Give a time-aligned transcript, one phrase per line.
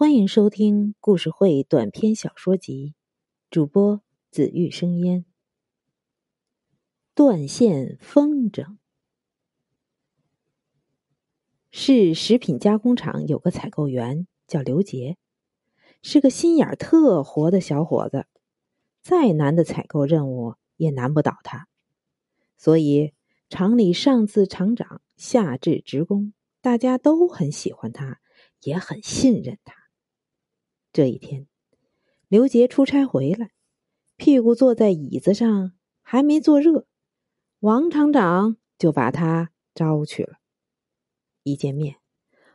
[0.00, 2.94] 欢迎收听故事会短篇小说集，
[3.50, 5.24] 主播紫玉生烟。
[7.16, 8.76] 断线风筝
[11.72, 15.16] 是食品加工厂有个采购员叫刘杰，
[16.00, 18.28] 是个心眼特活的小伙子，
[19.02, 21.66] 再难的采购任务也难不倒他。
[22.56, 23.14] 所以
[23.48, 28.20] 厂里上至厂长，下至职工，大家都很喜欢他，
[28.62, 29.74] 也很信任他。
[30.98, 31.46] 这一天，
[32.26, 33.52] 刘杰出差回来，
[34.16, 35.70] 屁股坐在椅子上，
[36.02, 36.88] 还没坐热，
[37.60, 40.38] 王厂长就把他招去了。
[41.44, 41.98] 一见面，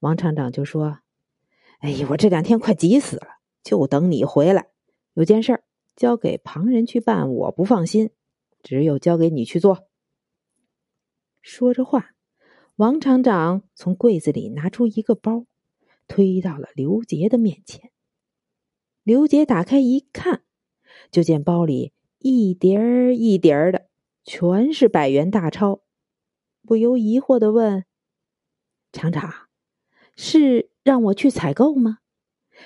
[0.00, 0.98] 王厂长就说
[1.78, 4.66] ：“哎呀，我这两天快急死了，就等你回来。
[5.12, 5.64] 有件事儿
[5.94, 8.10] 交给旁人去办，我不放心，
[8.64, 9.86] 只有交给你去做。”
[11.40, 12.16] 说着话，
[12.74, 15.46] 王厂长从柜子里拿出一个包，
[16.08, 17.92] 推到了刘杰的面前。
[19.04, 20.42] 刘杰打开一看，
[21.10, 23.90] 就见包里一叠儿一叠儿的，
[24.24, 25.82] 全是百元大钞，
[26.62, 27.84] 不由疑惑的问
[28.92, 29.30] ：“厂长，
[30.16, 31.98] 是让我去采购吗？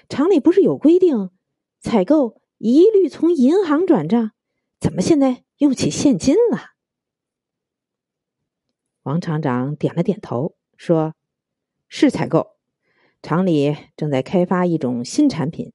[0.08, 1.30] 厂里不是有规定，
[1.80, 4.30] 采购一律从银行转账，
[4.78, 6.76] 怎么现在用起现金了？”
[9.02, 11.16] 王厂长点了点头，说
[11.88, 12.52] ：“是采购，
[13.22, 15.72] 厂里正在开发一种新产品。”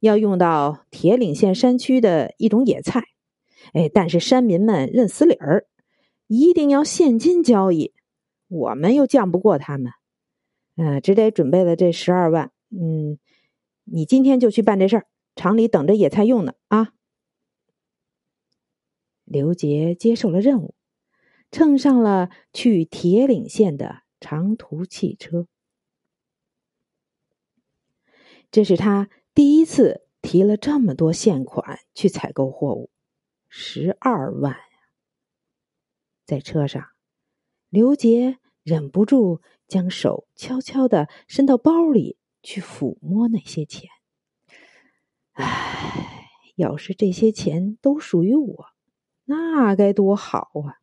[0.00, 3.02] 要用到铁岭县山区的一种野菜，
[3.72, 5.66] 哎，但是山民们认死理儿，
[6.28, 7.92] 一定要现金交易，
[8.46, 9.92] 我们又犟不过他们，
[10.76, 12.52] 嗯，只得准备了这十二万。
[12.70, 13.18] 嗯，
[13.84, 16.92] 你今天就去办这事儿，厂里等着野菜用呢啊。
[19.24, 20.74] 刘杰接受了任务，
[21.50, 25.48] 乘上了去铁岭县的长途汽车，
[28.52, 29.10] 这是他。
[29.38, 32.90] 第一次提了这么多现款去采购货物，
[33.48, 34.56] 十二万！
[36.26, 36.84] 在车上，
[37.68, 43.88] 刘杰忍不住将手悄悄的伸到包里去抚摸那些钱。
[45.34, 48.66] 唉，要是这些钱都属于我，
[49.26, 50.82] 那该多好啊！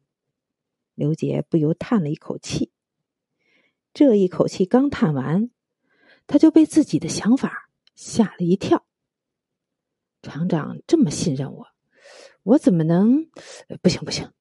[0.94, 2.72] 刘杰不由叹了一口气。
[3.94, 5.52] 这一口气刚叹完，
[6.26, 7.64] 他就被自己的想法。
[7.96, 8.86] 吓了一跳，
[10.22, 11.68] 厂长这么信任我，
[12.44, 13.30] 我怎么能？
[13.82, 14.32] 不行不行！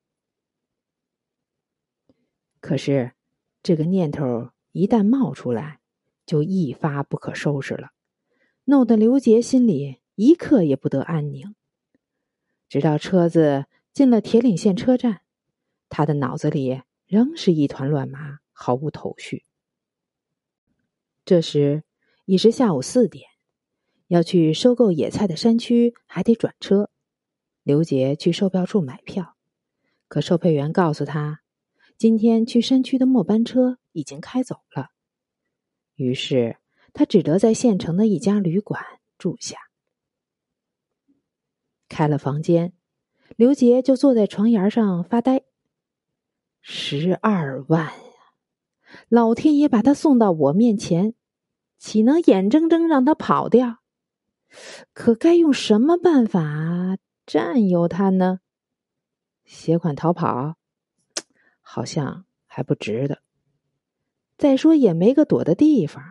[2.60, 3.12] 可是
[3.62, 5.80] 这个念头一旦冒出来，
[6.26, 7.92] 就一发不可收拾了，
[8.64, 11.54] 弄得刘杰心里一刻也不得安宁。
[12.68, 15.20] 直到车子进了铁岭县车站，
[15.88, 19.44] 他的脑子里仍是一团乱麻，毫无头绪。
[21.24, 21.84] 这时
[22.24, 23.33] 已是下午四点。
[24.06, 26.90] 要去收购野菜的山区还得转车，
[27.62, 29.36] 刘杰去售票处买票，
[30.08, 31.40] 可售票员告诉他，
[31.96, 34.90] 今天去山区的末班车已经开走了。
[35.94, 36.58] 于是
[36.92, 38.82] 他只得在县城的一家旅馆
[39.16, 39.56] 住下。
[41.88, 42.72] 开了房间，
[43.36, 45.42] 刘杰就坐在床沿上发呆。
[46.60, 47.94] 十二万呀！
[49.08, 51.14] 老天爷把他送到我面前，
[51.78, 53.78] 岂能眼睁睁让他跑掉？
[54.92, 58.40] 可该用什么办法占有它呢？
[59.44, 60.56] 携款逃跑，
[61.60, 63.22] 好像还不值得。
[64.36, 66.02] 再说也没个躲的地方。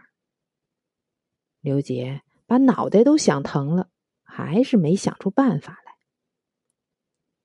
[1.62, 3.90] 刘杰把脑袋都想疼了，
[4.24, 5.94] 还是没想出办法来。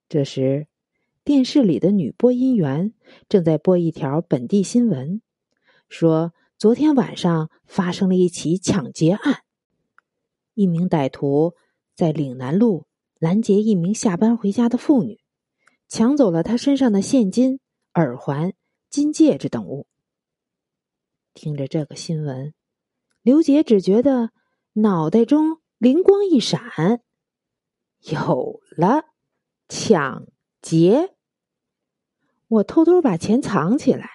[0.07, 0.67] 这时，
[1.23, 2.93] 电视里的女播音员
[3.27, 5.21] 正在播一条本地新闻，
[5.87, 9.43] 说昨天晚上发生了一起抢劫案。
[10.59, 11.55] 一名歹徒
[11.95, 12.85] 在岭南路
[13.17, 15.21] 拦截一名下班回家的妇女，
[15.87, 17.61] 抢走了她身上的现金、
[17.93, 18.51] 耳环、
[18.89, 19.87] 金戒指等物。
[21.33, 22.53] 听着这个新闻，
[23.21, 24.31] 刘杰只觉得
[24.73, 26.59] 脑袋中灵光一闪，
[28.01, 29.05] 有了，
[29.69, 30.27] 抢
[30.61, 31.15] 劫！
[32.49, 34.09] 我偷偷把钱藏起来，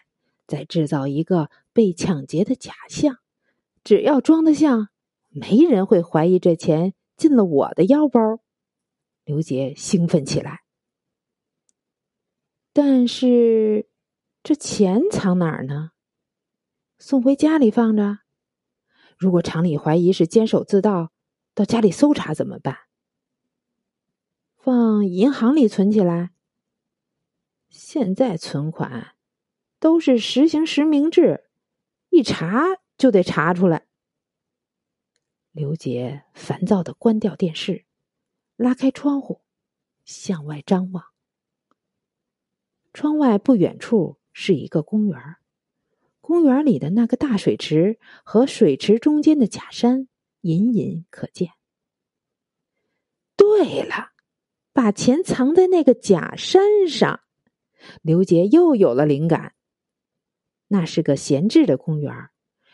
[0.46, 3.16] 再制造一个被抢劫的假象，
[3.82, 4.90] 只要装得像。
[5.36, 8.20] 没人会怀疑这钱进了我的腰包，
[9.25, 10.60] 刘杰兴奋起来。
[12.72, 13.88] 但是，
[14.44, 15.90] 这钱藏哪儿呢？
[16.98, 18.20] 送回家里放着？
[19.19, 21.10] 如果厂里怀疑是监守自盗，
[21.52, 22.78] 到家里搜查怎么办？
[24.56, 26.31] 放银行里存起来？
[27.69, 29.16] 现在存款
[29.81, 31.50] 都是实行实名制，
[32.10, 32.62] 一查
[32.96, 33.88] 就得查出来。
[35.54, 37.84] 刘杰烦躁的关掉电视，
[38.56, 39.42] 拉开窗户，
[40.04, 41.04] 向外张望。
[42.92, 45.36] 窗外不远处是一个公园
[46.20, 50.08] 公园里的那个大水池和水池中间的假山
[50.40, 51.52] 隐隐可见。
[53.36, 54.10] 对了，
[54.72, 57.20] 把钱藏在那个假山上。
[58.02, 59.54] 刘杰又有了灵感。
[60.66, 62.30] 那是个闲置的公园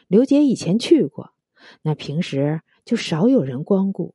[0.07, 1.35] 刘杰以前去过，
[1.83, 4.15] 那平时就少有人光顾，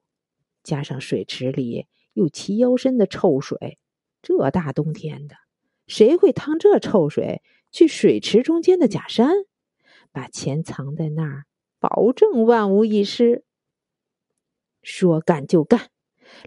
[0.63, 3.77] 加上水池里有齐腰深的臭水，
[4.21, 5.35] 这大冬天的，
[5.87, 9.29] 谁会趟这臭水去水池中间的假山？
[10.11, 11.45] 把钱藏在那儿，
[11.79, 13.43] 保证万无一失。
[14.81, 15.89] 说干就干，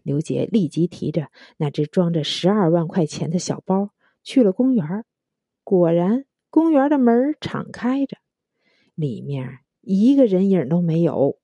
[0.02, 3.90] 刘杰立即提着那只装着十二万块钱的小包
[4.22, 5.04] 去了公园
[5.64, 8.16] 果然，公园的门敞开着，
[8.94, 9.58] 里面
[9.96, 11.40] 一个人影都没有。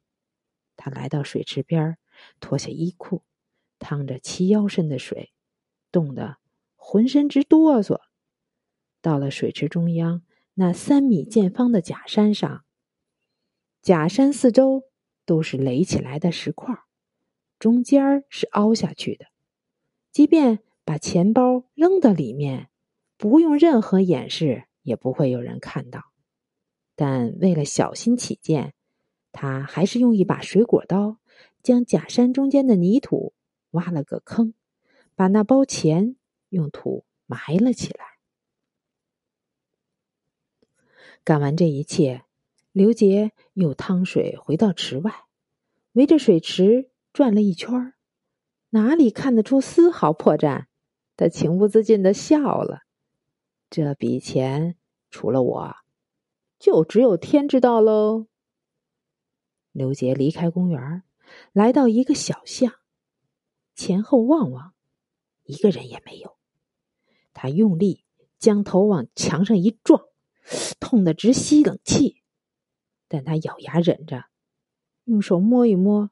[0.77, 1.97] 他来到水池边，
[2.41, 3.23] 脱下衣裤，
[3.79, 5.33] 趟着齐腰深的水，
[5.91, 6.37] 冻得
[6.77, 8.01] 浑身直哆嗦。
[9.01, 10.23] 到了水池中央
[10.55, 12.65] 那三米见方的假山上，
[13.81, 14.83] 假山四周
[15.25, 16.77] 都是垒起来的石块，
[17.59, 19.27] 中间是凹下去的。
[20.13, 22.69] 即便把钱包扔到里面，
[23.17, 26.14] 不用任何掩饰，也不会有人看到。
[26.95, 28.75] 但为了小心起见。
[29.33, 31.19] 他还是用一把水果刀，
[31.63, 33.35] 将假山中间的泥土
[33.73, 34.55] 挖了个坑，
[35.17, 36.15] 把那包钱
[36.51, 38.05] 用土埋了起来。
[41.25, 42.25] 干完这一切，
[42.71, 45.25] 刘杰又趟水回到池外，
[45.93, 47.95] 围着水池转了一圈
[48.71, 50.67] 哪里看得出丝毫破绽？
[51.17, 52.83] 他情不自禁的笑了。
[53.71, 54.77] 这笔钱，
[55.11, 55.77] 除了我，
[56.59, 58.27] 就只有天知道喽。
[59.73, 61.03] 刘杰离开公园，
[61.53, 62.73] 来到一个小巷，
[63.75, 64.75] 前后望望，
[65.43, 66.37] 一个人也没有。
[67.33, 68.05] 他用力
[68.39, 70.07] 将头往墙上一撞，
[70.79, 72.23] 痛得直吸冷气，
[73.09, 74.27] 但他咬牙忍着，
[75.05, 76.11] 用手摸一摸，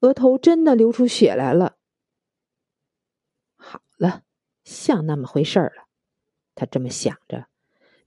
[0.00, 1.76] 额头真的流出血来了。
[3.54, 4.24] 好了，
[4.64, 5.86] 像那么回事儿了。
[6.56, 7.46] 他这么想着，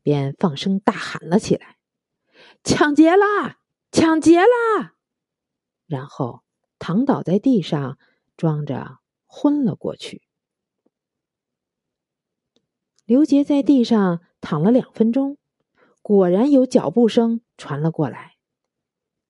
[0.05, 1.77] 便放声大喊了起来
[2.63, 3.57] ：“抢劫啦！”
[3.91, 4.93] 抢劫啦！
[5.87, 6.43] 然后
[6.77, 7.97] 躺倒在地上，
[8.37, 10.21] 装着昏了过去。
[13.05, 15.39] 刘杰在地上躺了两分钟，
[16.03, 18.35] 果然有脚步声传了过来。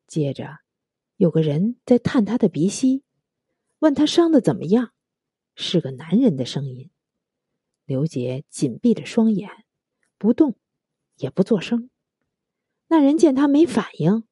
[0.08, 0.58] 接着，
[1.16, 3.04] 有个人在探他的鼻息，
[3.80, 4.92] 问他伤的怎么样。
[5.56, 6.90] 是个男人的声音。
[7.86, 9.50] 刘杰紧闭着双眼，
[10.18, 10.58] 不动，
[11.18, 11.90] 也不作声。
[12.88, 14.24] 那人见他没反应。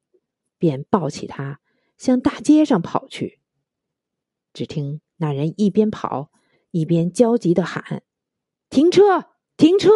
[0.56, 1.60] 便抱起他，
[1.98, 3.40] 向大街上跑去。
[4.54, 6.30] 只听那人一边跑
[6.70, 8.02] 一边焦急的喊
[8.70, 9.34] ：“停车！
[9.58, 9.90] 停车！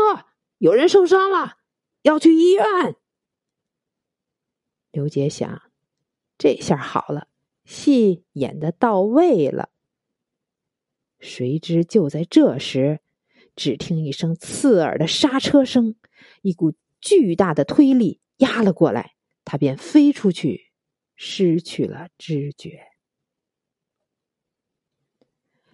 [0.58, 1.56] 有人受伤了，
[2.02, 2.64] 要去医院。”
[4.92, 5.62] 刘杰想
[6.36, 7.28] ：“这下好了，
[7.64, 9.70] 戏演的到位了。”
[11.18, 13.00] 谁知就在这时，
[13.58, 15.96] 只听一声刺耳的刹车声，
[16.42, 19.16] 一股巨大的推力压了过来。
[19.44, 20.70] 他便飞出去，
[21.16, 22.86] 失去了知觉。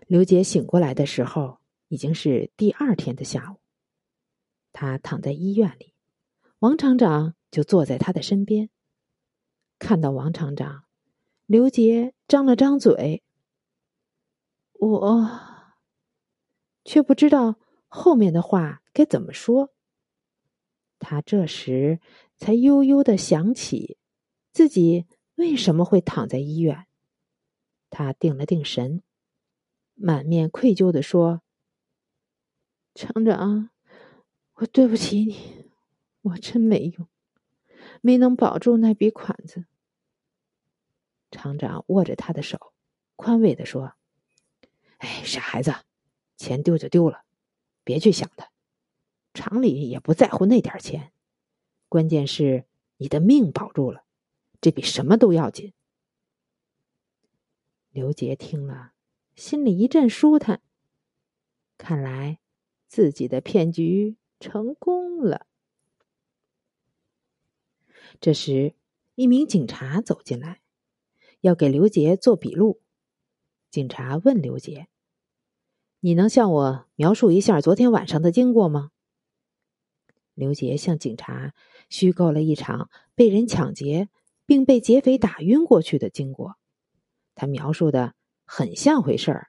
[0.06, 3.60] 刘杰醒过来的时候，已经是第二天的下午。
[4.72, 5.92] 他躺在医院里，
[6.60, 8.70] 王厂长就坐在他的身边。
[9.78, 10.84] 看到王厂长，
[11.44, 13.22] 刘杰张了张嘴，
[14.72, 15.30] 我
[16.82, 17.58] 却不知道
[17.94, 19.72] 后面的话该怎么说。
[20.98, 22.00] 他这时。
[22.36, 23.96] 才悠悠的想起
[24.52, 26.86] 自己为什么会躺在医院，
[27.90, 29.04] 他定了定神，
[29.94, 31.42] 满面愧疚的说
[32.92, 33.70] ：“厂长，
[34.54, 35.70] 我对不起你，
[36.22, 37.06] 我真没用，
[38.00, 39.66] 没能保住那笔款子。”
[41.30, 42.74] 厂长握着他的手，
[43.14, 43.94] 宽慰的说
[44.98, 45.72] ：“哎，傻孩子，
[46.36, 47.22] 钱丢就丢了，
[47.84, 48.50] 别去想他，
[49.32, 51.12] 厂里也不在乎那点钱。”
[51.88, 52.64] 关键是
[52.96, 54.04] 你的命保住了，
[54.60, 55.72] 这比什么都要紧。
[57.90, 58.94] 刘杰听了，
[59.36, 60.60] 心里一阵舒坦，
[61.78, 62.40] 看来
[62.88, 65.46] 自己的骗局成功了。
[68.20, 68.74] 这时，
[69.14, 70.60] 一名警察走进来，
[71.40, 72.80] 要给刘杰做笔录。
[73.70, 74.88] 警察问刘杰
[76.04, 78.90] ：“你能向我描述一下昨天晚上的经过吗？”
[80.34, 81.54] 刘杰向警察。
[81.90, 84.08] 虚构了一场被人抢劫，
[84.46, 86.56] 并被劫匪打晕过去的经过。
[87.34, 89.48] 他描述的很像回事儿，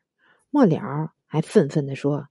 [0.50, 2.28] 末了还愤愤地说：“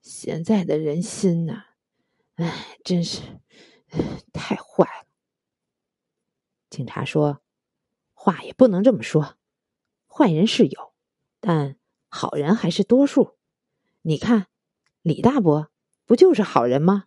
[0.00, 1.64] 现在的人心呐，
[2.36, 3.22] 哎，真是
[4.32, 5.08] 太坏了。”
[6.70, 7.40] 警察说
[8.14, 9.36] ：“话也不能这么说，
[10.06, 10.92] 坏人是有，
[11.40, 11.76] 但
[12.14, 13.38] 好人还是多数。
[14.02, 14.48] 你看，
[15.00, 15.70] 李大伯
[16.04, 17.06] 不就是好人吗？”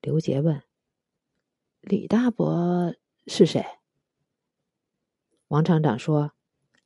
[0.00, 0.62] 刘杰问
[1.82, 2.94] ：“李大伯
[3.26, 3.64] 是谁？”
[5.48, 6.32] 王厂长说：“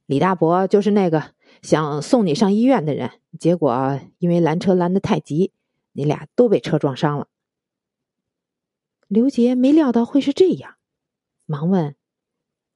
[0.06, 5.52] 李大伯就是那个想送你上医院的人，结果因为拦车拦得太急，
[5.92, 7.28] 你俩都被车撞伤了。”
[9.08, 10.76] 刘杰没料到会是这样，
[11.44, 11.94] 忙问：“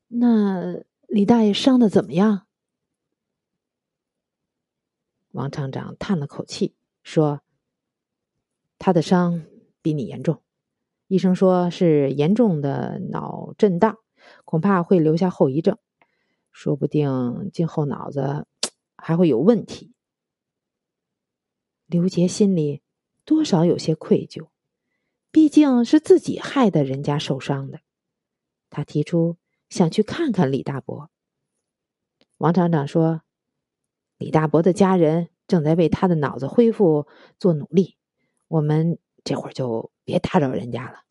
[0.08, 2.46] 那李大爷伤的怎么样？”
[5.30, 7.42] 王厂长叹了口气说
[8.78, 9.46] ：“他的伤。”
[9.82, 10.42] 比你严重，
[11.06, 13.96] 医生说是严重的脑震荡，
[14.44, 15.78] 恐怕会留下后遗症，
[16.52, 18.46] 说不定今后脑子
[18.94, 19.94] 还会有问题。
[21.86, 22.82] 刘杰心里
[23.24, 24.48] 多少有些愧疚，
[25.30, 27.80] 毕竟是自己害得人家受伤的。
[28.68, 29.38] 他提出
[29.70, 31.10] 想去看看李大伯。
[32.36, 33.22] 王厂长说
[34.20, 37.08] ：“李大伯的家人正在为他的脑子恢复
[37.40, 37.96] 做努力，
[38.46, 41.04] 我们。”这会儿就别打扰人家了。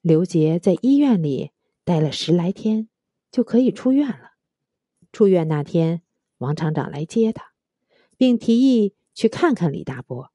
[0.00, 1.52] 刘杰在医院里
[1.84, 2.88] 待了十来天，
[3.30, 4.32] 就可以出院了。
[5.12, 6.02] 出院那天，
[6.38, 7.52] 王厂长来接他，
[8.16, 10.32] 并提议去看看李大伯。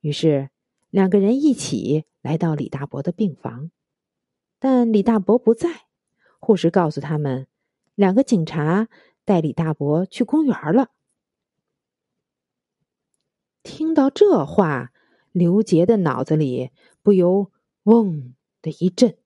[0.00, 0.50] 于是
[0.90, 3.70] 两个人一起来到李大伯的病房，
[4.58, 5.86] 但李大伯不在。
[6.40, 7.46] 护士告诉他们，
[7.94, 8.88] 两个警察
[9.28, 10.88] 带李大伯去公园了。
[13.62, 14.90] 听到这话，
[15.32, 16.70] 刘杰的脑子里
[17.02, 17.52] 不由
[17.84, 19.18] “嗡”的一震。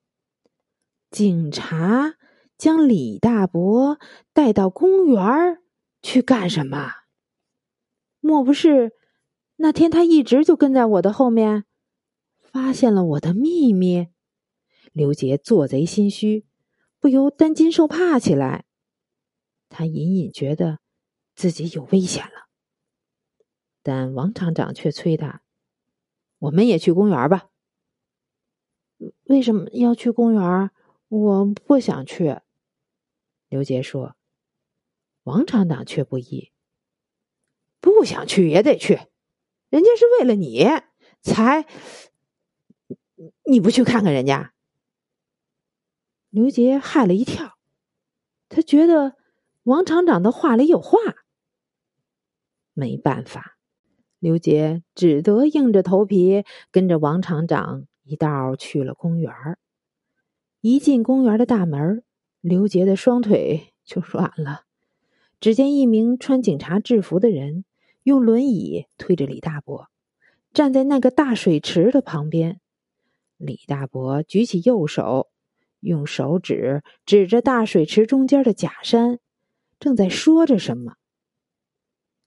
[1.09, 2.15] 警察
[2.57, 3.97] 将李大伯
[4.33, 5.23] 带到公园
[6.01, 6.91] 去干什么？
[8.19, 8.91] 莫不是
[9.55, 11.63] 那天他一直就跟在我的后面，
[12.41, 14.09] 发现了我的秘密？
[14.91, 16.45] 刘杰做贼心虚，
[16.99, 18.65] 不由担惊受怕起来。
[19.73, 20.79] 他隐隐觉得
[21.33, 22.47] 自己有危险了。
[23.81, 25.41] 但王厂长却催他
[26.37, 27.49] ：“我们也去公园吧。”
[29.25, 30.71] 为什么要去公园？
[31.09, 32.39] 我不想去。
[33.49, 34.15] 刘杰说。
[35.23, 36.51] 王厂长却不依
[37.79, 38.95] ：“不想去也得去，
[39.69, 40.65] 人家是为了你
[41.21, 41.65] 才……
[43.45, 44.53] 你不去看看人家？”
[46.29, 47.57] 刘杰吓了一跳，
[48.49, 49.15] 他觉得
[49.63, 50.99] 王厂长的话里有话。
[52.73, 53.57] 没办法。
[54.19, 59.33] 刘杰只得硬着头皮跟着王厂长一道去了公园
[60.61, 62.03] 一进公园的大门，
[62.39, 64.63] 刘杰的双腿就软了。
[65.41, 67.65] 只见一名穿警察制服的人
[68.03, 69.89] 用轮椅推着李大伯，
[70.53, 72.61] 站在那个大水池的旁边。
[73.35, 75.29] 李大伯举起右手，
[75.81, 79.19] 用手指指着大水池中间的假山，
[79.83, 80.95] 正在说着什么。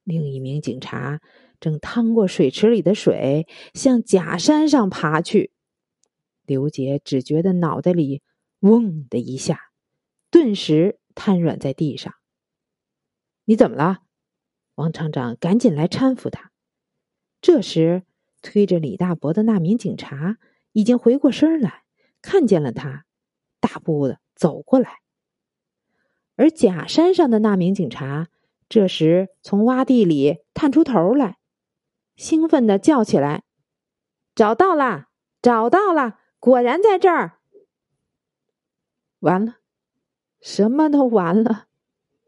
[0.05, 1.23] 另一名警察。
[1.59, 5.53] 正趟过水池里的水，向假山上爬去。
[6.45, 8.23] 刘杰只觉得脑袋里
[8.61, 9.59] “嗡”的一下，
[10.31, 12.13] 顿时瘫软在地上。
[13.47, 14.01] 你怎么了？
[14.75, 16.53] 王厂长赶紧来搀扶他。
[17.41, 18.03] 这时，
[18.43, 20.37] 推着李大伯的那名警察
[20.73, 21.85] 已经回过身来，
[22.21, 23.07] 看见了他，
[23.61, 24.99] 大步的走过来。
[26.37, 28.29] 而假山上的那名警察
[28.69, 31.39] 这时从洼地里探出头来。
[32.15, 33.45] 兴奋的叫起来
[34.35, 35.09] ：“找到了，
[35.43, 36.19] 找到了！
[36.39, 37.39] 果然在这儿。”
[39.21, 39.57] 完了，
[40.41, 41.67] 什么都完了。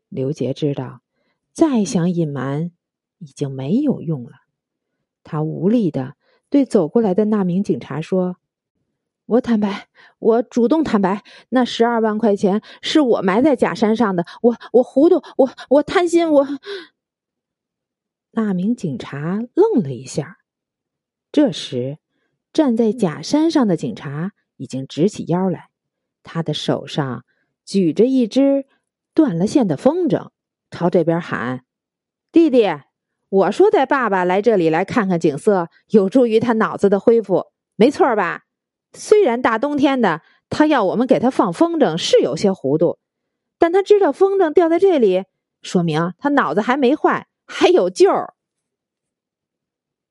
[0.09, 1.03] 刘杰知道，
[1.53, 2.73] 再想隐瞒
[3.19, 4.33] 已经没有用了。
[5.23, 6.17] 他无力的
[6.49, 8.39] 对走过来的那名警察说
[9.29, 14.25] ：“我坦白，我主动坦白，那十二万块钱是我埋在假山上的。
[14.41, 16.47] 我我糊涂，我我贪心，我。”
[18.33, 20.39] 那名警察愣了一下，
[21.31, 21.99] 这时，
[22.55, 25.69] 站在假山上的警察已经直起腰来，
[26.23, 27.27] 他的手上
[27.67, 28.65] 举着一只
[29.13, 30.31] 断了线的风筝，
[30.71, 31.65] 朝这边喊
[32.33, 32.67] ：“弟弟，
[33.29, 38.45] 我说带爸爸来这里来看看景色，有助于他脑子的恢复，没错吧？
[38.99, 42.99] 虽然大冬天的，他要我们给他放风筝是有些糊涂，
[43.59, 45.25] 但他知道风筝掉在这里，
[45.63, 48.11] 说明他脑子还没坏。”还有救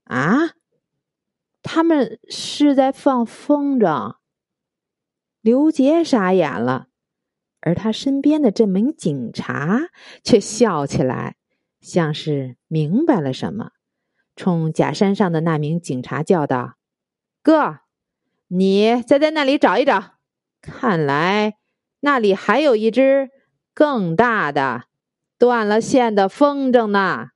[0.06, 0.56] 啊！
[1.62, 4.16] 他们是在放风筝。
[5.42, 6.88] 刘杰傻眼了，
[7.62, 9.90] 而他身边的这名警察
[10.24, 11.36] 却笑起来，
[11.80, 13.70] 像是明白了什么，
[14.36, 16.78] 冲假山上的那名警察叫道
[17.44, 17.82] ：“哥，
[18.50, 20.16] 你再在那里找一找，
[20.62, 21.56] 看来
[22.00, 23.30] 那里还有一只
[23.74, 24.84] 更大的
[25.38, 27.30] 断了线的风筝呢。”